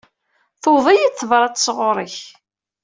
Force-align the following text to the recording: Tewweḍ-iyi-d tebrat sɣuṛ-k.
Tewweḍ-iyi-d 0.61 1.15
tebrat 1.19 1.63
sɣuṛ-k. 1.65 2.15